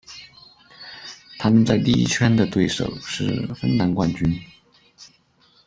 [1.37, 4.41] 他们在第一圈的对手是芬兰冠军。